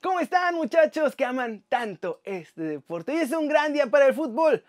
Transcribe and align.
¿Cómo 0.00 0.20
están 0.20 0.54
muchachos 0.54 1.16
que 1.16 1.24
aman 1.24 1.64
tanto 1.68 2.20
este 2.22 2.62
deporte? 2.62 3.14
Y 3.14 3.16
es 3.16 3.32
un 3.32 3.48
gran 3.48 3.72
día 3.72 3.88
para 3.88 4.06
el 4.06 4.14
fútbol. 4.14 4.62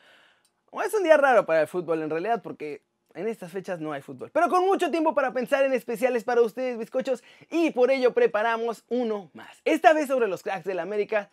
O 0.71 0.81
es 0.81 0.91
un 0.95 1.03
día 1.03 1.17
raro 1.17 1.45
para 1.45 1.61
el 1.61 1.67
fútbol 1.67 2.01
en 2.01 2.09
realidad 2.09 2.41
porque 2.41 2.81
en 3.13 3.27
estas 3.27 3.51
fechas 3.51 3.79
no 3.79 3.91
hay 3.91 4.01
fútbol. 4.01 4.31
Pero 4.31 4.49
con 4.49 4.65
mucho 4.65 4.89
tiempo 4.89 5.13
para 5.13 5.31
pensar 5.31 5.63
en 5.65 5.73
especiales 5.73 6.23
para 6.23 6.41
ustedes 6.41 6.79
bizcochos 6.79 7.23
y 7.51 7.69
por 7.69 7.91
ello 7.91 8.11
preparamos 8.15 8.83
uno 8.89 9.29
más. 9.33 9.61
Esta 9.65 9.93
vez 9.93 10.07
sobre 10.07 10.27
los 10.27 10.41
cracks 10.41 10.65
del 10.65 10.79
América 10.79 11.29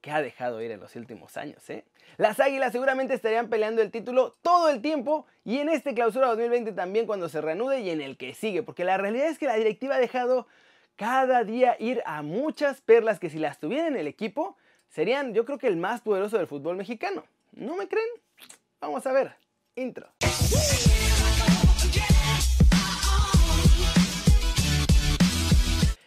que 0.00 0.10
ha 0.10 0.20
dejado 0.22 0.60
ir 0.60 0.72
en 0.72 0.80
los 0.80 0.96
últimos 0.96 1.36
años. 1.36 1.70
¿eh? 1.70 1.84
Las 2.16 2.40
Águilas 2.40 2.72
seguramente 2.72 3.14
estarían 3.14 3.48
peleando 3.48 3.80
el 3.80 3.92
título 3.92 4.36
todo 4.42 4.70
el 4.70 4.82
tiempo 4.82 5.24
y 5.44 5.58
en 5.58 5.68
este 5.68 5.94
clausura 5.94 6.26
2020 6.26 6.72
también 6.72 7.06
cuando 7.06 7.28
se 7.28 7.40
reanude 7.40 7.78
y 7.80 7.90
en 7.90 8.00
el 8.00 8.16
que 8.16 8.34
sigue, 8.34 8.64
porque 8.64 8.84
la 8.84 8.96
realidad 8.96 9.28
es 9.28 9.38
que 9.38 9.46
la 9.46 9.54
directiva 9.54 9.94
ha 9.94 10.00
dejado 10.00 10.48
cada 10.96 11.44
día 11.44 11.76
ir 11.78 12.02
a 12.06 12.22
muchas 12.22 12.80
perlas 12.80 13.20
que 13.20 13.30
si 13.30 13.38
las 13.38 13.60
tuviera 13.60 13.86
en 13.86 13.96
el 13.96 14.06
equipo 14.06 14.56
serían 14.88 15.34
yo 15.34 15.44
creo 15.44 15.58
que 15.58 15.68
el 15.68 15.76
más 15.76 16.00
poderoso 16.00 16.38
del 16.38 16.46
fútbol 16.46 16.76
mexicano. 16.76 17.24
¿No 17.52 17.76
me 17.76 17.86
creen? 17.86 18.08
Vamos 18.80 19.06
a 19.06 19.12
ver. 19.12 19.34
Intro. 19.76 20.08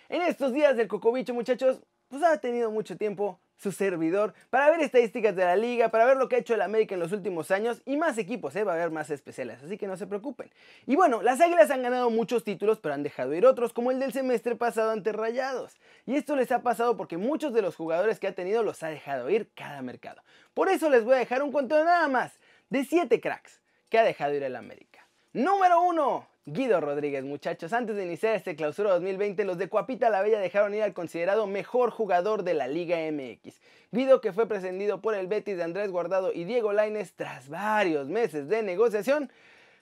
En 0.10 0.24
estos 0.24 0.54
días 0.54 0.76
del 0.76 0.88
cocobicho, 0.88 1.36
muchachos, 1.36 1.80
pues 2.08 2.24
ha 2.24 2.38
tenido 2.38 2.72
mucho 2.72 2.98
tiempo 2.98 3.40
su 3.60 3.72
servidor 3.72 4.34
para 4.50 4.70
ver 4.72 4.80
estadísticas 4.80 5.36
de 5.36 5.44
la 5.44 5.56
liga, 5.56 5.90
para 5.90 6.06
ver 6.06 6.18
lo 6.18 6.30
que 6.30 6.38
ha 6.38 6.40
hecho 6.40 6.54
el 6.54 6.62
América 6.62 6.96
en 6.96 7.02
los 7.02 7.12
últimos 7.12 7.52
años 7.52 7.82
y 7.86 7.98
más 7.98 8.18
equipos, 8.18 8.56
¿eh? 8.56 8.64
va 8.64 8.72
a 8.72 8.76
haber 8.76 8.90
más 8.90 9.10
especiales, 9.10 9.62
así 9.62 9.78
que 9.78 9.86
no 9.86 9.98
se 9.98 10.08
preocupen. 10.08 10.50
Y 10.88 10.96
bueno, 10.96 11.22
las 11.22 11.42
Águilas 11.42 11.70
han 11.70 11.84
ganado 11.84 12.10
muchos 12.10 12.44
títulos, 12.44 12.80
pero 12.80 12.96
han 12.96 13.04
dejado 13.04 13.34
ir 13.34 13.46
otros, 13.46 13.74
como 13.74 13.92
el 13.92 14.00
del 14.00 14.14
semestre 14.14 14.56
pasado 14.56 14.92
ante 14.92 15.12
Rayados. 15.12 15.78
Y 16.06 16.16
esto 16.16 16.36
les 16.36 16.52
ha 16.52 16.64
pasado 16.64 16.96
porque 16.96 17.18
muchos 17.18 17.54
de 17.54 17.62
los 17.62 17.76
jugadores 17.76 18.20
que 18.20 18.28
ha 18.28 18.34
tenido 18.34 18.64
los 18.64 18.82
ha 18.82 18.88
dejado 18.88 19.30
ir 19.30 19.52
cada 19.54 19.82
mercado. 19.82 20.24
Por 20.54 20.70
eso 20.70 20.90
les 20.90 21.04
voy 21.04 21.16
a 21.16 21.20
dejar 21.20 21.44
un 21.44 21.52
conteo 21.52 21.84
nada 21.84 22.08
más 22.08 22.40
de 22.70 22.86
7 22.86 23.20
cracks 23.20 23.62
que 23.90 24.00
ha 24.00 24.04
dejado 24.04 24.34
ir 24.34 24.44
el 24.44 24.56
América. 24.56 25.06
Número 25.34 25.82
1. 25.82 26.28
Guido 26.46 26.82
Rodríguez, 26.82 27.24
muchachos, 27.26 27.74
antes 27.74 27.96
de 27.96 28.06
iniciar 28.06 28.34
este 28.34 28.56
clausura 28.56 28.92
2020, 28.92 29.44
los 29.46 29.58
de 29.58 29.68
Cuapita 29.68 30.10
la 30.10 30.22
Bella 30.22 30.40
dejaron 30.40 30.74
ir 30.74 30.82
al 30.82 30.94
considerado 30.94 31.46
mejor 31.46 31.92
jugador 31.92 32.44
de 32.44 32.56
la 32.56 32.68
Liga 32.68 32.98
MX. 33.12 33.60
Guido, 33.92 34.20
que 34.20 34.34
fue 34.34 34.48
prescindido 34.48 35.02
por 35.02 35.14
el 35.14 35.28
Betis 35.28 35.58
de 35.58 35.64
Andrés 35.64 35.92
Guardado 35.92 36.32
y 36.34 36.46
Diego 36.46 36.74
Laines 36.74 37.14
tras 37.14 37.50
varios 37.50 38.08
meses 38.08 38.48
de 38.48 38.64
negociación, 38.64 39.32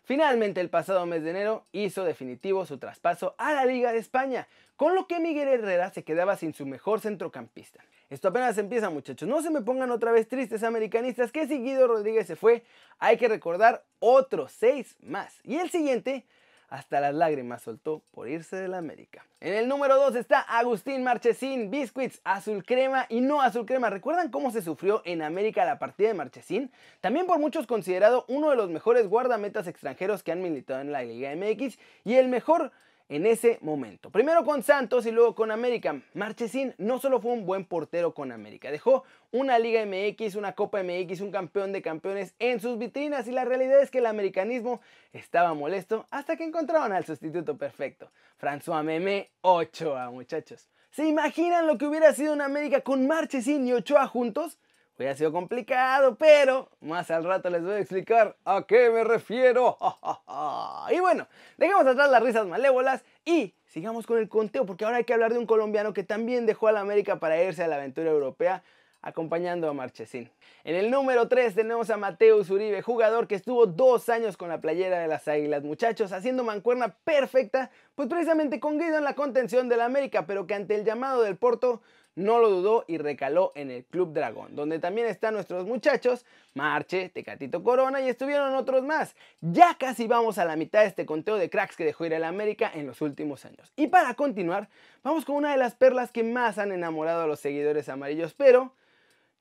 finalmente 0.03 0.59
el 0.59 0.69
pasado 0.69 1.05
mes 1.05 1.23
de 1.23 1.30
enero 1.30 1.66
hizo 1.72 2.03
definitivo 2.03 2.66
su 2.66 2.80
traspaso 2.80 3.36
a 3.38 3.53
la 3.53 3.64
Liga 3.66 3.94
de 3.94 3.99
España, 3.99 4.47
con 4.75 4.94
lo 4.94 5.08
que 5.08 5.19
Miguel 5.19 5.47
Herrera 5.47 5.92
se 5.92 6.03
quedaba 6.03 6.36
sin 6.36 6.53
su 6.53 6.66
mejor 6.66 6.99
centrocampista. 6.99 7.86
Esto 8.09 8.30
apenas 8.30 8.58
empieza, 8.58 8.89
muchachos. 8.89 9.30
No 9.30 9.42
se 9.42 9.52
me 9.52 9.61
pongan 9.61 9.92
otra 9.92 10.11
vez 10.11 10.27
tristes 10.27 10.64
americanistas 10.64 11.31
que 11.31 11.47
si 11.47 11.59
Guido 11.59 11.88
Rodríguez 11.88 12.27
se 12.27 12.36
fue, 12.36 12.64
hay 12.99 13.17
que 13.17 13.30
recordar 13.30 13.86
otros 13.99 14.52
seis 14.52 14.97
más. 15.02 15.39
Y 15.44 15.58
el 15.58 15.69
siguiente 15.69 16.25
hasta 16.69 16.99
las 16.99 17.13
lágrimas 17.13 17.61
soltó 17.61 18.03
por 18.11 18.27
irse 18.27 18.55
de 18.55 18.67
la 18.67 18.77
América. 18.77 19.25
En 19.39 19.53
el 19.53 19.67
número 19.67 19.95
2 19.95 20.15
está 20.15 20.41
Agustín 20.41 21.03
Marchesín, 21.03 21.69
Biscuits, 21.69 22.21
azul 22.23 22.65
crema 22.65 23.05
y 23.09 23.21
no 23.21 23.41
azul 23.41 23.65
crema. 23.65 23.89
¿Recuerdan 23.89 24.29
cómo 24.29 24.51
se 24.51 24.61
sufrió 24.61 25.01
en 25.05 25.21
América 25.21 25.65
la 25.65 25.79
partida 25.79 26.09
de 26.09 26.13
Marchesín? 26.15 26.71
También 27.01 27.25
por 27.25 27.39
muchos 27.39 27.67
considerado 27.67 28.25
uno 28.27 28.49
de 28.49 28.55
los 28.55 28.69
mejores 28.69 29.07
guardametas 29.07 29.67
extranjeros 29.67 30.23
que 30.23 30.31
han 30.31 30.41
militado 30.41 30.81
en 30.81 30.91
la 30.91 31.03
Liga 31.03 31.33
MX 31.35 31.77
y 32.03 32.15
el 32.15 32.27
mejor 32.27 32.71
en 33.09 33.25
ese 33.25 33.58
momento. 33.61 34.09
Primero 34.09 34.44
con 34.44 34.63
Santos 34.63 35.05
y 35.05 35.11
luego 35.11 35.36
con 35.36 35.52
América. 35.52 36.02
Marchesín 36.13 36.73
no 36.77 37.00
solo 37.00 37.19
fue 37.19 37.31
un 37.31 37.45
buen 37.45 37.66
portero 37.66 38.14
con 38.14 38.31
América, 38.31 38.72
dejó 38.72 39.03
una 39.31 39.59
Liga 39.59 39.86
MX, 39.86 40.36
una 40.36 40.53
Copa 40.53 40.83
MX, 40.83 41.22
un 41.22 41.31
campeón 41.31 41.72
de 41.72 41.81
campeones 41.81 42.36
en 42.39 42.59
sus 42.59 42.77
vitrinas 42.77 43.27
y 43.27 43.31
la 43.31 43.45
realidad 43.45 43.81
es 43.81 43.91
que 43.91 43.99
el 43.99 44.05
americanismo 44.05 44.81
estaba 45.14 45.54
molesto 45.54 46.05
hasta 46.11 46.36
que 46.36 46.43
encontraron 46.43 46.93
al 46.93 47.05
sustituto 47.05 47.58
perfecto, 47.58 48.11
François 48.42 48.83
Meme 48.83 49.30
Ochoa, 49.42 50.10
muchachos. 50.11 50.70
¿Se 50.92 51.05
imaginan 51.05 51.67
lo 51.67 51.77
que 51.77 51.86
hubiera 51.86 52.14
sido 52.14 52.33
una 52.33 52.45
América 52.45 52.81
con 52.81 53.08
Marchesín 53.08 53.67
y 53.67 53.73
Ochoa 53.73 54.08
juntos? 54.08 54.58
Hubiera 54.97 55.15
sido 55.15 55.31
complicado, 55.31 56.15
pero 56.15 56.69
más 56.81 57.11
al 57.11 57.23
rato 57.23 57.52
les 57.52 57.61
voy 57.61 57.73
a 57.73 57.80
explicar 57.80 58.35
a 58.43 58.65
qué 58.67 58.89
me 58.89 59.03
refiero. 59.03 59.77
y 60.91 60.99
bueno, 60.99 61.27
dejemos 61.55 61.85
atrás 61.85 62.09
las 62.09 62.23
risas 62.23 62.47
malévolas 62.47 63.05
y 63.23 63.53
sigamos 63.67 64.07
con 64.07 64.17
el 64.17 64.27
conteo, 64.27 64.65
porque 64.65 64.86
ahora 64.86 64.97
hay 64.97 65.03
que 65.03 65.13
hablar 65.13 65.33
de 65.33 65.39
un 65.39 65.45
colombiano 65.45 65.93
que 65.93 66.03
también 66.03 66.47
dejó 66.47 66.67
a 66.67 66.71
la 66.71 66.80
América 66.80 67.19
para 67.19 67.39
irse 67.43 67.63
a 67.63 67.67
la 67.67 67.75
aventura 67.75 68.09
europea 68.09 68.63
acompañando 69.03 69.69
a 69.69 69.73
Marchesín. 69.73 70.31
En 70.63 70.75
el 70.75 70.89
número 70.89 71.27
3 71.27 71.53
tenemos 71.53 71.91
a 71.91 71.97
Mateus 71.97 72.49
Uribe, 72.49 72.81
jugador 72.81 73.27
que 73.27 73.36
estuvo 73.36 73.67
dos 73.67 74.09
años 74.09 74.36
con 74.36 74.49
la 74.49 74.59
playera 74.59 74.99
de 74.99 75.07
las 75.07 75.27
Águilas, 75.27 75.63
muchachos, 75.63 76.11
haciendo 76.11 76.43
mancuerna 76.43 76.95
perfecta, 77.03 77.69
pues 77.93 78.09
precisamente 78.09 78.59
con 78.59 78.80
Guido 78.80 78.97
en 78.97 79.03
la 79.03 79.13
contención 79.13 79.69
de 79.69 79.77
la 79.77 79.86
América, 79.86 80.25
pero 80.25 80.47
que 80.47 80.55
ante 80.55 80.73
el 80.75 80.83
llamado 80.83 81.21
del 81.21 81.37
Porto 81.37 81.81
no 82.17 82.39
lo 82.39 82.50
dudó 82.50 82.83
y 82.88 82.98
recaló 82.98 83.52
en 83.54 83.70
el 83.70 83.86
Club 83.86 84.11
Dragón, 84.11 84.55
donde 84.55 84.80
también 84.80 85.08
están 85.08 85.36
nuestros 85.36 85.67
muchachos, 85.67 86.26
Marche, 86.55 87.10
Tecatito 87.10 87.61
Corona 87.64 88.02
y 88.02 88.10
estuvieron 88.10 88.55
otros 88.55 88.83
más. 88.83 89.16
Ya 89.39 89.76
casi 89.80 90.08
vamos 90.08 90.39
a 90.39 90.45
la 90.45 90.55
mitad 90.55 90.82
de 90.82 90.88
este 90.88 91.05
conteo 91.05 91.38
de 91.38 91.52
cracks 91.52 91.78
que 91.78 91.86
dejó 91.86 92.05
ir 92.05 92.14
el 92.14 92.23
América 92.23 92.72
en 92.73 92.88
los 92.88 93.02
últimos 93.02 93.45
años. 93.45 93.72
Y 93.76 93.88
para 93.88 94.16
continuar, 94.16 94.67
vamos 95.04 95.26
con 95.26 95.36
una 95.36 95.52
de 95.52 95.58
las 95.58 95.76
perlas 95.76 96.11
que 96.11 96.23
más 96.23 96.58
han 96.58 96.72
enamorado 96.72 97.22
a 97.22 97.28
los 97.28 97.39
seguidores 97.39 97.88
amarillos, 97.88 98.34
pero 98.34 98.73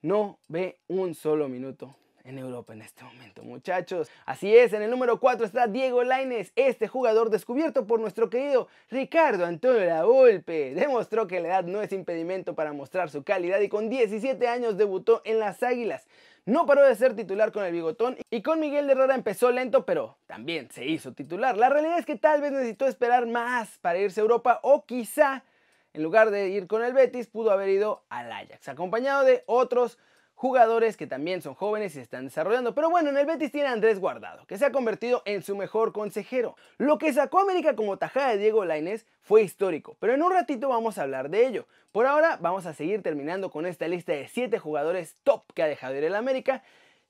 no 0.02 0.38
ve 0.48 0.78
un 0.86 1.14
solo 1.14 1.48
minuto 1.48 1.96
en 2.26 2.38
Europa 2.38 2.72
en 2.72 2.82
este 2.82 3.04
momento, 3.04 3.42
muchachos. 3.42 4.10
Así 4.24 4.54
es, 4.54 4.72
en 4.72 4.82
el 4.82 4.90
número 4.90 5.20
4 5.20 5.46
está 5.46 5.66
Diego 5.66 6.02
Laines, 6.02 6.52
este 6.56 6.88
jugador 6.88 7.30
descubierto 7.30 7.86
por 7.86 8.00
nuestro 8.00 8.28
querido 8.28 8.68
Ricardo 8.90 9.46
Antonio 9.46 9.84
Lavolpe. 9.84 10.74
Demostró 10.74 11.26
que 11.26 11.40
la 11.40 11.48
edad 11.48 11.64
no 11.64 11.80
es 11.82 11.92
impedimento 11.92 12.54
para 12.54 12.72
mostrar 12.72 13.10
su 13.10 13.22
calidad 13.22 13.60
y 13.60 13.68
con 13.68 13.88
17 13.88 14.48
años 14.48 14.76
debutó 14.76 15.22
en 15.24 15.38
las 15.38 15.62
Águilas. 15.62 16.06
No 16.44 16.66
paró 16.66 16.84
de 16.84 16.94
ser 16.94 17.14
titular 17.16 17.50
con 17.50 17.64
el 17.64 17.72
bigotón 17.72 18.16
y 18.30 18.42
con 18.42 18.60
Miguel 18.60 18.88
Herrera 18.88 19.14
empezó 19.14 19.50
lento, 19.50 19.84
pero 19.84 20.16
también 20.26 20.70
se 20.70 20.84
hizo 20.84 21.12
titular. 21.12 21.56
La 21.56 21.68
realidad 21.68 21.98
es 21.98 22.06
que 22.06 22.16
tal 22.16 22.40
vez 22.40 22.52
necesitó 22.52 22.86
esperar 22.86 23.26
más 23.26 23.78
para 23.78 23.98
irse 23.98 24.20
a 24.20 24.22
Europa 24.22 24.60
o 24.62 24.84
quizá 24.84 25.42
en 25.92 26.02
lugar 26.02 26.30
de 26.30 26.50
ir 26.50 26.66
con 26.66 26.84
el 26.84 26.92
Betis 26.92 27.26
pudo 27.26 27.50
haber 27.50 27.70
ido 27.70 28.04
al 28.10 28.30
Ajax, 28.30 28.68
acompañado 28.68 29.24
de 29.24 29.42
otros 29.46 29.98
jugadores 30.36 30.96
que 30.96 31.06
también 31.08 31.42
son 31.42 31.54
jóvenes 31.54 31.92
y 31.92 31.94
se 31.96 32.02
están 32.02 32.26
desarrollando. 32.26 32.74
Pero 32.74 32.90
bueno, 32.90 33.10
en 33.10 33.16
el 33.16 33.26
Betis 33.26 33.50
tiene 33.50 33.68
Andrés 33.68 33.98
Guardado, 33.98 34.46
que 34.46 34.58
se 34.58 34.66
ha 34.66 34.70
convertido 34.70 35.22
en 35.24 35.42
su 35.42 35.56
mejor 35.56 35.92
consejero. 35.92 36.54
Lo 36.78 36.98
que 36.98 37.12
sacó 37.12 37.40
América 37.40 37.74
como 37.74 37.96
tajada 37.96 38.28
de 38.28 38.38
Diego 38.38 38.64
Lainez 38.64 39.06
fue 39.22 39.42
histórico, 39.42 39.96
pero 39.98 40.14
en 40.14 40.22
un 40.22 40.32
ratito 40.32 40.68
vamos 40.68 40.98
a 40.98 41.02
hablar 41.02 41.30
de 41.30 41.46
ello. 41.46 41.66
Por 41.90 42.06
ahora 42.06 42.38
vamos 42.40 42.66
a 42.66 42.74
seguir 42.74 43.02
terminando 43.02 43.50
con 43.50 43.66
esta 43.66 43.88
lista 43.88 44.12
de 44.12 44.28
7 44.28 44.58
jugadores 44.58 45.16
top 45.24 45.42
que 45.54 45.62
ha 45.62 45.66
dejado 45.66 45.96
ir 45.96 46.04
el 46.04 46.14
América 46.14 46.62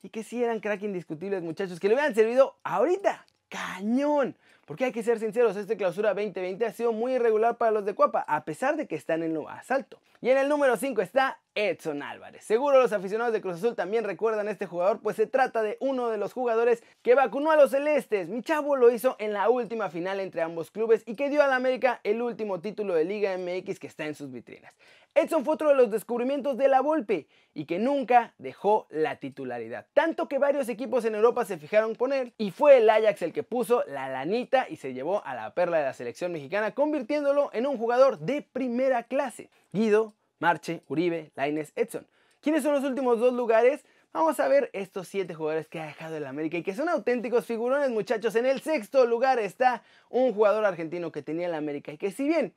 y 0.02 0.08
que 0.08 0.22
sí 0.22 0.42
eran 0.42 0.60
crack 0.60 0.82
indiscutibles 0.84 1.42
muchachos, 1.42 1.80
que 1.80 1.88
le 1.88 1.94
hubieran 1.94 2.14
servido 2.14 2.56
ahorita. 2.62 3.26
Cañón. 3.48 4.36
Porque 4.66 4.84
hay 4.84 4.92
que 4.92 5.04
ser 5.04 5.20
sinceros, 5.20 5.56
este 5.56 5.76
clausura 5.76 6.12
2020 6.12 6.66
ha 6.66 6.72
sido 6.72 6.92
muy 6.92 7.14
irregular 7.14 7.56
para 7.56 7.70
los 7.70 7.84
de 7.84 7.94
Cuapa, 7.94 8.24
a 8.26 8.44
pesar 8.44 8.76
de 8.76 8.88
que 8.88 8.96
están 8.96 9.22
en 9.22 9.32
lo 9.32 9.44
más 9.44 9.70
alto. 9.70 10.00
Y 10.20 10.30
en 10.30 10.38
el 10.38 10.48
número 10.48 10.76
5 10.76 11.02
está 11.02 11.38
Edson 11.54 12.02
Álvarez. 12.02 12.44
Seguro 12.44 12.82
los 12.82 12.92
aficionados 12.92 13.32
de 13.32 13.40
Cruz 13.40 13.56
Azul 13.56 13.76
también 13.76 14.02
recuerdan 14.02 14.48
a 14.48 14.50
este 14.50 14.66
jugador, 14.66 15.00
pues 15.00 15.14
se 15.14 15.28
trata 15.28 15.62
de 15.62 15.76
uno 15.78 16.10
de 16.10 16.18
los 16.18 16.32
jugadores 16.32 16.82
que 17.02 17.14
vacunó 17.14 17.52
a 17.52 17.56
los 17.56 17.70
celestes. 17.70 18.28
Mi 18.28 18.42
chavo 18.42 18.74
lo 18.74 18.90
hizo 18.90 19.14
en 19.20 19.32
la 19.32 19.48
última 19.48 19.88
final 19.88 20.18
entre 20.18 20.42
ambos 20.42 20.72
clubes 20.72 21.04
y 21.06 21.14
que 21.14 21.30
dio 21.30 21.44
al 21.44 21.52
América 21.52 22.00
el 22.02 22.20
último 22.20 22.60
título 22.60 22.94
de 22.94 23.04
Liga 23.04 23.38
MX 23.38 23.78
que 23.78 23.86
está 23.86 24.04
en 24.06 24.16
sus 24.16 24.32
vitrinas. 24.32 24.74
Edson 25.14 25.46
fue 25.46 25.54
otro 25.54 25.70
de 25.70 25.76
los 25.76 25.90
descubrimientos 25.90 26.58
de 26.58 26.68
la 26.68 26.82
Volpe 26.82 27.26
y 27.54 27.64
que 27.64 27.78
nunca 27.78 28.34
dejó 28.36 28.86
la 28.90 29.16
titularidad. 29.16 29.86
Tanto 29.94 30.28
que 30.28 30.38
varios 30.38 30.68
equipos 30.68 31.06
en 31.06 31.14
Europa 31.14 31.46
se 31.46 31.56
fijaron 31.56 31.94
con 31.94 32.12
él 32.12 32.34
y 32.36 32.50
fue 32.50 32.76
el 32.76 32.90
Ajax 32.90 33.22
el 33.22 33.32
que 33.32 33.42
puso 33.42 33.82
la 33.86 34.10
lanita 34.10 34.55
y 34.68 34.76
se 34.76 34.94
llevó 34.94 35.24
a 35.24 35.34
la 35.34 35.52
perla 35.54 35.78
de 35.78 35.84
la 35.84 35.92
selección 35.92 36.32
mexicana, 36.32 36.72
convirtiéndolo 36.72 37.50
en 37.52 37.66
un 37.66 37.76
jugador 37.76 38.18
de 38.18 38.42
primera 38.42 39.02
clase. 39.02 39.50
Guido, 39.72 40.14
Marche, 40.38 40.82
Uribe, 40.88 41.30
Laines, 41.34 41.72
Edson. 41.76 42.06
¿Quiénes 42.40 42.62
son 42.62 42.72
los 42.72 42.84
últimos 42.84 43.18
dos 43.18 43.32
lugares? 43.32 43.84
Vamos 44.12 44.40
a 44.40 44.48
ver 44.48 44.70
estos 44.72 45.08
siete 45.08 45.34
jugadores 45.34 45.68
que 45.68 45.80
ha 45.80 45.86
dejado 45.86 46.16
el 46.16 46.24
América 46.24 46.56
y 46.56 46.62
que 46.62 46.74
son 46.74 46.88
auténticos 46.88 47.44
figurones, 47.44 47.90
muchachos. 47.90 48.34
En 48.34 48.46
el 48.46 48.60
sexto 48.60 49.04
lugar 49.04 49.38
está 49.38 49.82
un 50.08 50.32
jugador 50.32 50.64
argentino 50.64 51.12
que 51.12 51.22
tenía 51.22 51.48
el 51.48 51.54
América 51.54 51.92
y 51.92 51.98
que 51.98 52.10
si 52.10 52.26
bien 52.26 52.54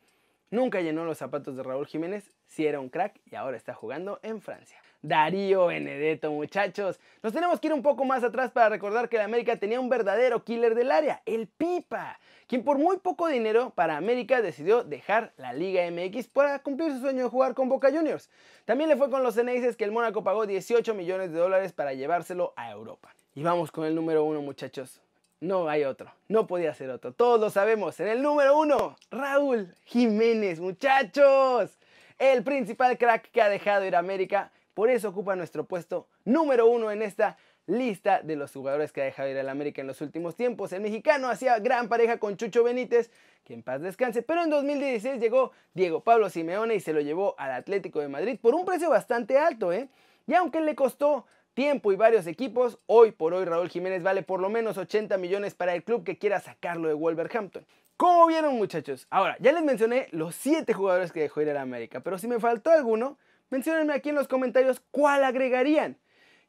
nunca 0.51 0.79
llenó 0.79 1.03
los 1.03 1.17
zapatos 1.17 1.57
de 1.57 1.63
Raúl 1.63 1.87
Jiménez, 1.87 2.31
si 2.47 2.65
era 2.65 2.79
un 2.79 2.89
crack 2.89 3.19
y 3.25 3.35
ahora 3.35 3.57
está 3.57 3.73
jugando 3.73 4.19
en 4.23 4.41
Francia. 4.41 4.81
Darío 5.01 5.67
Benedetto, 5.67 6.31
muchachos. 6.31 6.99
Nos 7.23 7.31
tenemos 7.31 7.59
que 7.59 7.67
ir 7.67 7.73
un 7.73 7.81
poco 7.81 8.03
más 8.03 8.23
atrás 8.23 8.51
para 8.51 8.67
recordar 8.67 9.07
que 9.07 9.15
el 9.15 9.21
América 9.21 9.55
tenía 9.55 9.79
un 9.79 9.87
verdadero 9.87 10.43
killer 10.43 10.75
del 10.75 10.91
área, 10.91 11.21
el 11.25 11.47
Pipa, 11.47 12.19
quien 12.47 12.63
por 12.63 12.77
muy 12.77 12.97
poco 12.97 13.27
dinero 13.27 13.71
para 13.75 13.95
América 13.95 14.41
decidió 14.41 14.83
dejar 14.83 15.31
la 15.37 15.53
Liga 15.53 15.89
MX 15.89 16.27
para 16.27 16.59
cumplir 16.59 16.91
su 16.91 16.99
sueño 16.99 17.23
de 17.23 17.29
jugar 17.29 17.53
con 17.53 17.69
Boca 17.69 17.91
Juniors. 17.91 18.29
También 18.65 18.89
le 18.89 18.97
fue 18.97 19.09
con 19.09 19.23
los 19.23 19.35
Ceneices 19.35 19.77
que 19.77 19.85
el 19.85 19.91
Mónaco 19.91 20.23
pagó 20.23 20.45
18 20.45 20.93
millones 20.93 21.31
de 21.31 21.39
dólares 21.39 21.71
para 21.71 21.93
llevárselo 21.93 22.53
a 22.57 22.69
Europa. 22.71 23.13
Y 23.35 23.43
vamos 23.43 23.71
con 23.71 23.85
el 23.85 23.95
número 23.95 24.25
uno, 24.25 24.41
muchachos. 24.41 25.01
No 25.39 25.69
hay 25.69 25.85
otro, 25.85 26.11
no 26.27 26.45
podía 26.47 26.73
ser 26.73 26.89
otro. 26.89 27.13
Todos 27.13 27.39
lo 27.39 27.49
sabemos. 27.49 27.97
En 28.01 28.09
el 28.09 28.21
número 28.21 28.57
uno, 28.57 28.97
Raúl 29.09 29.73
Jiménez, 29.85 30.59
muchachos. 30.59 31.77
El 32.17 32.43
principal 32.43 32.97
crack 32.97 33.31
que 33.31 33.41
ha 33.41 33.47
dejado 33.47 33.85
ir 33.85 33.95
a 33.95 33.99
América 33.99 34.51
por 34.73 34.89
eso 34.89 35.09
ocupa 35.09 35.35
nuestro 35.35 35.65
puesto 35.65 36.07
número 36.25 36.67
uno 36.67 36.91
en 36.91 37.01
esta 37.01 37.37
lista 37.69 38.21
de 38.21 38.35
los 38.35 38.51
jugadores 38.51 38.91
que 38.91 39.01
ha 39.01 39.05
dejado 39.05 39.29
ir 39.29 39.37
al 39.37 39.49
América 39.49 39.81
en 39.81 39.87
los 39.87 40.01
últimos 40.01 40.35
tiempos. 40.35 40.73
El 40.73 40.81
mexicano 40.81 41.29
hacía 41.29 41.59
gran 41.59 41.87
pareja 41.87 42.17
con 42.17 42.35
Chucho 42.35 42.63
Benítez, 42.63 43.11
que 43.43 43.53
en 43.53 43.63
paz 43.63 43.81
descanse, 43.81 44.21
pero 44.21 44.43
en 44.43 44.49
2016 44.49 45.21
llegó 45.21 45.51
Diego 45.73 46.01
Pablo 46.01 46.29
Simeone 46.29 46.75
y 46.75 46.79
se 46.79 46.93
lo 46.93 47.01
llevó 47.01 47.35
al 47.37 47.51
Atlético 47.51 47.99
de 47.99 48.07
Madrid 48.07 48.39
por 48.41 48.55
un 48.55 48.65
precio 48.65 48.89
bastante 48.89 49.37
alto, 49.37 49.71
¿eh? 49.71 49.89
Y 50.27 50.33
aunque 50.33 50.61
le 50.61 50.75
costó 50.75 51.25
tiempo 51.53 51.91
y 51.91 51.95
varios 51.95 52.27
equipos, 52.27 52.79
hoy 52.85 53.11
por 53.11 53.33
hoy 53.33 53.45
Raúl 53.45 53.69
Jiménez 53.69 54.03
vale 54.03 54.23
por 54.23 54.39
lo 54.39 54.49
menos 54.49 54.77
80 54.77 55.17
millones 55.17 55.55
para 55.55 55.75
el 55.75 55.83
club 55.83 56.03
que 56.03 56.17
quiera 56.17 56.39
sacarlo 56.39 56.87
de 56.87 56.93
Wolverhampton. 56.93 57.65
¿Cómo 57.97 58.27
vieron 58.27 58.55
muchachos? 58.55 59.07
Ahora, 59.09 59.35
ya 59.39 59.51
les 59.51 59.63
mencioné 59.63 60.07
los 60.11 60.35
7 60.35 60.71
jugadores 60.73 61.11
que 61.11 61.19
dejó 61.19 61.41
ir 61.41 61.49
al 61.49 61.57
América, 61.57 61.99
pero 61.99 62.17
si 62.17 62.27
me 62.27 62.39
faltó 62.39 62.71
alguno, 62.71 63.17
Menciónenme 63.49 63.93
aquí 63.93 64.09
en 64.09 64.15
los 64.15 64.27
comentarios 64.27 64.81
cuál 64.91 65.23
agregarían. 65.23 65.97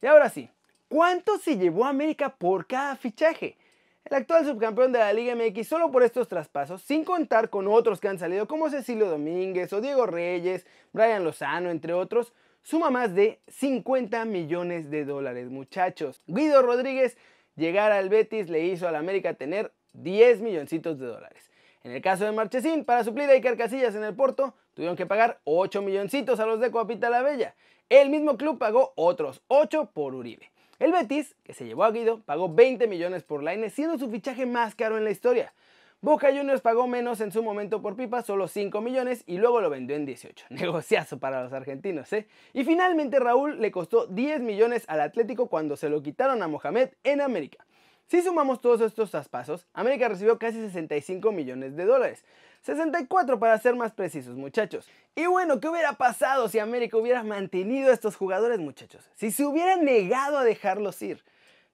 Y 0.01 0.07
ahora 0.07 0.29
sí, 0.29 0.49
¿cuánto 0.87 1.37
se 1.37 1.57
llevó 1.57 1.85
América 1.85 2.35
por 2.35 2.67
cada 2.67 2.95
fichaje? 2.95 3.57
El 4.05 4.17
actual 4.17 4.45
subcampeón 4.45 4.91
de 4.91 4.99
la 4.99 5.13
Liga 5.13 5.35
MX 5.35 5.67
solo 5.67 5.91
por 5.91 6.03
estos 6.03 6.27
traspasos, 6.27 6.81
sin 6.81 7.03
contar 7.03 7.49
con 7.49 7.67
otros 7.67 7.99
que 7.99 8.07
han 8.07 8.17
salido 8.17 8.47
como 8.47 8.69
Cecilio 8.69 9.07
Domínguez 9.07 9.71
o 9.73 9.81
Diego 9.81 10.05
Reyes, 10.05 10.65
Brian 10.91 11.23
Lozano, 11.23 11.69
entre 11.69 11.93
otros, 11.93 12.33
suma 12.63 12.89
más 12.89 13.13
de 13.13 13.39
50 13.47 14.25
millones 14.25 14.89
de 14.89 15.05
dólares, 15.05 15.49
muchachos. 15.49 16.23
Guido 16.25 16.61
Rodríguez 16.61 17.17
llegar 17.55 17.91
al 17.91 18.09
Betis 18.09 18.49
le 18.49 18.65
hizo 18.65 18.87
al 18.87 18.95
América 18.95 19.35
tener 19.35 19.71
10 19.93 20.41
milloncitos 20.41 20.99
de 20.99 21.05
dólares. 21.05 21.50
En 21.83 21.91
el 21.93 22.01
caso 22.01 22.25
de 22.25 22.31
Marchesín, 22.31 22.85
para 22.85 23.03
suplir 23.03 23.27
a 23.29 23.33
Iker 23.33 23.57
Casillas 23.57 23.95
en 23.95 24.03
el 24.03 24.15
Porto, 24.15 24.53
tuvieron 24.75 24.95
que 24.95 25.07
pagar 25.07 25.39
8 25.45 25.81
milloncitos 25.81 26.39
a 26.39 26.45
los 26.45 26.59
de 26.59 26.69
Coapita 26.69 27.09
la 27.09 27.23
Bella. 27.23 27.55
El 27.89 28.11
mismo 28.11 28.37
club 28.37 28.59
pagó 28.59 28.93
otros 28.95 29.41
8 29.47 29.89
por 29.91 30.13
Uribe. 30.13 30.51
El 30.77 30.91
Betis, 30.91 31.35
que 31.43 31.53
se 31.53 31.65
llevó 31.65 31.83
a 31.83 31.91
Guido, 31.91 32.21
pagó 32.21 32.53
20 32.53 32.87
millones 32.87 33.23
por 33.23 33.41
Laine, 33.41 33.69
siendo 33.71 33.97
su 33.97 34.09
fichaje 34.11 34.45
más 34.45 34.75
caro 34.75 34.97
en 34.97 35.03
la 35.03 35.11
historia. 35.11 35.53
Boca 36.01 36.29
Juniors 36.29 36.61
pagó 36.61 36.87
menos 36.87 37.19
en 37.21 37.31
su 37.31 37.43
momento 37.43 37.81
por 37.81 37.95
Pipa, 37.95 38.21
solo 38.21 38.47
5 38.47 38.79
millones, 38.81 39.23
y 39.27 39.37
luego 39.37 39.61
lo 39.61 39.69
vendió 39.69 39.95
en 39.95 40.05
18. 40.05 40.47
Negociazo 40.49 41.19
para 41.19 41.43
los 41.43 41.53
argentinos, 41.53 42.11
¿eh? 42.13 42.27
Y 42.53 42.63
finalmente 42.63 43.19
Raúl 43.19 43.59
le 43.59 43.71
costó 43.71 44.07
10 44.07 44.41
millones 44.41 44.85
al 44.87 45.01
Atlético 45.01 45.47
cuando 45.47 45.77
se 45.77 45.89
lo 45.89 46.01
quitaron 46.01 46.41
a 46.43 46.47
Mohamed 46.47 46.89
en 47.03 47.21
América. 47.21 47.65
Si 48.11 48.21
sumamos 48.21 48.59
todos 48.59 48.81
estos 48.81 49.09
traspasos, 49.09 49.65
América 49.71 50.09
recibió 50.09 50.37
casi 50.37 50.59
65 50.59 51.31
millones 51.31 51.77
de 51.77 51.85
dólares. 51.85 52.25
64 52.63 53.39
para 53.39 53.57
ser 53.57 53.77
más 53.77 53.93
precisos, 53.93 54.35
muchachos. 54.35 54.89
Y 55.15 55.27
bueno, 55.27 55.61
¿qué 55.61 55.69
hubiera 55.69 55.93
pasado 55.93 56.49
si 56.49 56.59
América 56.59 56.97
hubiera 56.97 57.23
mantenido 57.23 57.89
a 57.89 57.93
estos 57.93 58.17
jugadores, 58.17 58.59
muchachos? 58.59 59.09
Si 59.15 59.31
se 59.31 59.45
hubiera 59.45 59.77
negado 59.77 60.37
a 60.37 60.43
dejarlos 60.43 61.01
ir. 61.01 61.23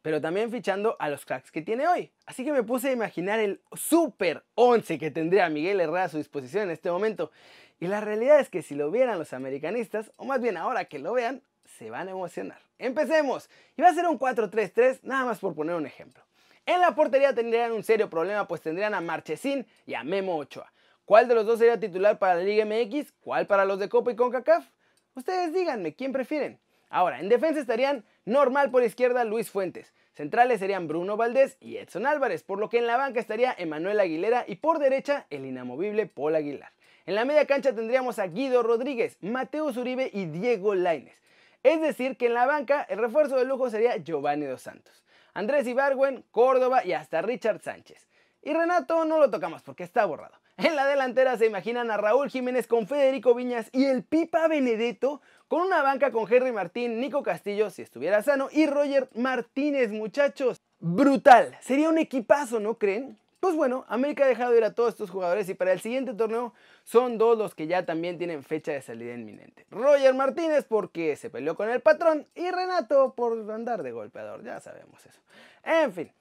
Pero 0.04 0.22
también 0.22 0.52
fichando 0.52 0.96
a 1.00 1.10
los 1.10 1.26
cracks 1.26 1.52
que 1.52 1.64
tiene 1.64 1.88
hoy. 1.88 2.12
Así 2.28 2.46
que 2.46 2.52
me 2.52 2.62
puse 2.62 2.90
a 2.90 2.92
imaginar 2.92 3.40
el 3.40 3.60
super 3.74 4.44
11 4.54 5.00
que 5.00 5.10
tendría 5.10 5.50
Miguel 5.50 5.80
Herrera 5.80 6.04
a 6.04 6.10
su 6.10 6.18
disposición 6.18 6.66
en 6.66 6.70
este 6.70 6.92
momento. 6.92 7.32
Y 7.80 7.88
la 7.88 8.00
realidad 8.00 8.40
es 8.40 8.50
que 8.50 8.62
si 8.62 8.76
lo 8.76 8.92
vieran 8.92 9.18
los 9.18 9.34
americanistas, 9.34 10.12
o 10.18 10.26
más 10.26 10.40
bien 10.40 10.56
ahora 10.56 10.86
que 10.86 11.00
lo 11.00 11.14
vean, 11.14 11.42
se 11.80 11.90
van 11.90 12.08
a 12.08 12.12
emocionar. 12.12 12.60
Empecemos. 12.78 13.50
Y 13.76 13.82
va 13.82 13.90
a 13.90 13.96
ser 13.96 14.06
un 14.06 14.20
4-3-3, 14.20 15.00
nada 15.02 15.26
más 15.26 15.40
por 15.40 15.56
poner 15.56 15.76
un 15.76 15.88
ejemplo. 15.88 16.27
En 16.68 16.82
la 16.82 16.94
portería 16.94 17.34
tendrían 17.34 17.72
un 17.72 17.82
serio 17.82 18.10
problema, 18.10 18.46
pues 18.46 18.60
tendrían 18.60 18.94
a 18.94 19.00
Marchesín 19.00 19.66
y 19.86 19.94
a 19.94 20.04
Memo 20.04 20.36
Ochoa. 20.36 20.70
¿Cuál 21.06 21.30
de 21.30 21.34
los 21.34 21.46
dos 21.46 21.60
sería 21.60 21.80
titular 21.80 22.20
para 22.20 22.36
la 22.36 22.44
Liga 22.44 22.66
MX? 22.66 23.14
¿Cuál 23.22 23.48
para 23.48 23.64
los 23.64 23.80
de 23.80 23.88
Copa 23.88 24.12
y 24.12 24.18
CONCACAF? 24.18 24.68
Ustedes 25.16 25.54
díganme, 25.54 25.96
¿quién 25.96 26.12
prefieren? 26.12 26.60
Ahora, 26.90 27.22
en 27.22 27.30
defensa 27.30 27.62
estarían 27.62 28.04
normal 28.26 28.70
por 28.70 28.84
izquierda 28.84 29.24
Luis 29.24 29.50
Fuentes. 29.50 29.94
Centrales 30.12 30.60
serían 30.60 30.90
Bruno 30.90 31.16
Valdés 31.16 31.56
y 31.62 31.78
Edson 31.78 32.06
Álvarez, 32.06 32.44
por 32.44 32.60
lo 32.60 32.68
que 32.68 32.80
en 32.80 32.88
la 32.88 32.98
banca 32.98 33.22
estaría 33.22 33.56
Emanuel 33.58 34.02
Aguilera 34.02 34.44
y 34.46 34.58
por 34.58 34.80
derecha 34.80 35.26
el 35.30 35.46
inamovible 35.46 36.06
Paul 36.06 36.36
Aguilar. 36.36 36.74
En 37.06 37.16
la 37.16 37.24
media 37.24 37.48
cancha 37.48 37.74
tendríamos 37.74 38.20
a 38.20 38.28
Guido 38.28 38.62
Rodríguez, 38.62 39.18
Mateo 39.22 39.72
Zuribe 39.72 40.10
y 40.14 40.26
Diego 40.26 40.76
Laines. 40.76 41.16
Es 41.64 41.80
decir, 41.80 42.18
que 42.18 42.26
en 42.26 42.34
la 42.34 42.46
banca 42.46 42.86
el 42.90 43.00
refuerzo 43.00 43.38
de 43.38 43.46
lujo 43.46 43.70
sería 43.70 43.96
Giovanni 43.96 44.46
Dos 44.46 44.64
Santos. 44.64 45.06
Andrés 45.38 45.68
Ibargüen, 45.68 46.26
Córdoba 46.32 46.84
y 46.84 46.94
hasta 46.94 47.22
Richard 47.22 47.62
Sánchez. 47.62 48.08
Y 48.42 48.54
Renato 48.54 49.06
no 49.06 49.20
lo 49.20 49.30
tocamos 49.30 49.62
porque 49.62 49.84
está 49.84 50.04
borrado. 50.04 50.34
En 50.58 50.76
la 50.76 50.88
delantera 50.88 51.38
se 51.38 51.46
imaginan 51.46 51.92
a 51.92 51.98
Raúl 51.98 52.32
Jiménez 52.32 52.66
con 52.66 52.88
Federico 52.88 53.36
Viñas 53.36 53.70
y 53.72 53.86
el 53.86 54.04
Pipa 54.04 54.48
Benedetto 54.48 55.22
con 55.48 55.62
una 55.62 55.84
banca 55.84 56.12
con 56.12 56.26
Henry 56.28 56.52
Martín, 56.52 57.00
Nico 57.00 57.22
Castillo 57.22 57.70
si 57.70 57.84
estuviera 57.84 58.24
sano 58.24 58.48
y 58.52 58.66
Roger 58.66 59.10
Martínez, 59.14 59.92
muchachos. 59.92 60.60
Brutal. 60.80 61.56
Sería 61.62 61.90
un 61.90 62.00
equipazo, 62.00 62.60
¿no 62.60 62.80
creen? 62.80 63.20
Pues 63.40 63.56
bueno, 63.56 63.86
América 63.88 64.26
ha 64.26 64.28
dejado 64.28 64.58
ir 64.58 64.64
a 64.64 64.74
todos 64.74 64.90
estos 64.90 65.12
jugadores 65.12 65.48
y 65.48 65.54
para 65.54 65.72
el 65.72 65.80
siguiente 65.80 66.14
torneo 66.16 66.54
son 66.84 67.20
dos 67.20 67.38
los 67.38 67.54
que 67.54 67.68
ya 67.68 67.86
también 67.86 68.18
tienen 68.18 68.44
fecha 68.44 68.72
de 68.72 68.82
salida 68.82 69.14
inminente. 69.14 69.66
Roger 69.70 70.16
Martínez 70.16 70.66
porque 70.68 71.16
se 71.16 71.30
peleó 71.30 71.56
con 71.56 71.70
el 71.70 71.80
patrón 71.80 72.26
y 72.34 72.50
Renato 72.50 73.14
por 73.14 73.50
andar 73.52 73.84
de 73.84 73.92
golpeador, 73.92 74.44
ya 74.44 74.60
sabemos 74.60 75.06
eso. 75.06 75.22
En 75.64 75.94
fin, 75.94 76.12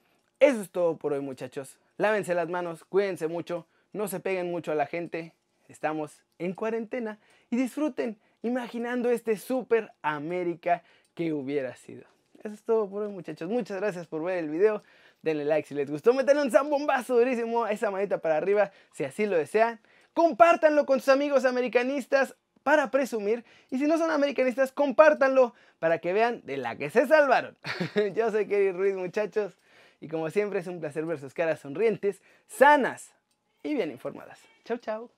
eso 0.41 0.61
es 0.61 0.71
todo 0.71 0.99
por 0.99 1.15
hoy 1.15 1.21
muchachos. 1.21 1.79
Lávense 1.97 2.35
las 2.35 2.51
manos, 2.51 2.85
cuídense 2.85 3.29
mucho, 3.29 3.67
no 3.95 4.09
se 4.09 4.21
peguen 4.21 4.51
mucho 4.51 4.73
a 4.73 4.75
la 4.75 4.85
gente, 4.85 5.33
estamos 5.69 6.23
en 6.39 6.53
cuarentena 6.53 7.19
y 7.49 7.57
disfruten 7.57 8.19
imaginando 8.43 9.09
este 9.11 9.39
Super 9.39 9.91
América 10.03 10.83
que 11.15 11.33
hubiera 11.33 11.75
sido. 11.77 12.05
Eso 12.45 12.53
es 12.53 12.63
todo 12.63 12.89
por 12.91 13.05
hoy 13.05 13.11
muchachos, 13.11 13.49
muchas 13.49 13.79
gracias 13.81 14.07
por 14.07 14.23
ver 14.23 14.37
el 14.39 14.51
video 14.51 14.83
denle 15.23 15.45
like 15.45 15.69
si 15.69 15.75
les 15.75 15.91
gustó, 15.91 16.15
metan 16.15 16.39
un 16.39 16.51
zambombazo 16.51 17.17
durísimo 17.19 17.65
a 17.65 17.73
esa 17.73 17.91
manita 17.91 18.19
para 18.19 18.37
arriba 18.37 18.71
si 18.93 19.05
así 19.05 19.27
lo 19.27 19.37
desean. 19.37 19.81
Compártanlo 20.15 20.87
con 20.87 21.01
sus 21.01 21.11
amigos 21.11 21.45
americanistas 21.45 22.37
para 22.63 22.91
presumir. 22.91 23.45
Y 23.71 23.79
si 23.79 23.87
no 23.87 23.99
son 23.99 24.11
americanistas, 24.11 24.73
compártanlo 24.73 25.55
para 25.79 25.99
que 25.99 26.13
vean 26.13 26.43
de 26.45 26.57
la 26.57 26.77
que 26.77 26.91
se 26.91 27.07
salvaron. 27.07 27.57
Yo 28.15 28.31
soy 28.31 28.47
Kerry 28.47 28.73
Ruiz, 28.73 28.95
muchachos. 28.95 29.59
Y 30.01 30.09
como 30.09 30.31
siempre 30.31 30.61
es 30.61 30.67
un 30.67 30.81
placer 30.81 31.05
ver 31.07 31.19
sus 31.19 31.33
caras 31.33 31.61
sonrientes, 31.61 32.23
sanas 32.47 33.15
y 33.63 33.75
bien 33.75 33.91
informadas. 33.91 34.41
Chau, 34.65 34.79
chau. 34.79 35.16